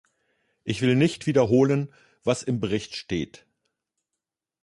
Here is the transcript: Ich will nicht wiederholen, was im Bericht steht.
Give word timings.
Ich 0.63 0.81
will 0.81 0.95
nicht 0.95 1.27
wiederholen, 1.27 1.93
was 2.23 2.41
im 2.41 2.59
Bericht 2.59 2.95
steht. 2.95 3.45